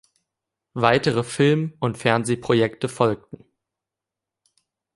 [0.73, 3.45] Weitere Film- und Fernsehprojekte folgten.